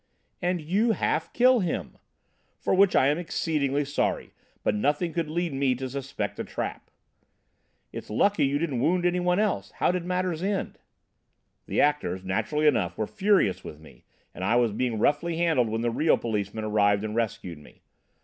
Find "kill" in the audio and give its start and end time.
1.31-1.59